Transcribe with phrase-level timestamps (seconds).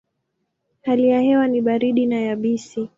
[0.81, 2.89] Hali ya hewa ni baridi na yabisi.